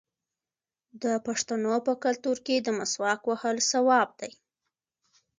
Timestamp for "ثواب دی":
3.71-4.31